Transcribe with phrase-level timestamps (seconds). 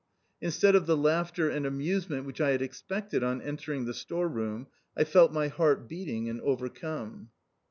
[0.41, 4.65] Instead of the laughter and amusement which I had expected on entering the store room,
[4.97, 7.29] I felt my heart beating and overcome.